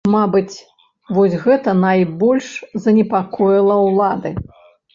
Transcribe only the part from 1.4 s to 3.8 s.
гэта найбольш занепакоіла